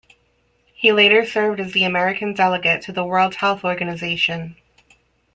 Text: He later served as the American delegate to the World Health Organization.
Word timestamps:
He 0.73 0.91
later 0.91 1.23
served 1.23 1.59
as 1.59 1.73
the 1.73 1.83
American 1.83 2.33
delegate 2.33 2.81
to 2.85 2.91
the 2.91 3.05
World 3.05 3.35
Health 3.35 3.63
Organization. 3.63 4.55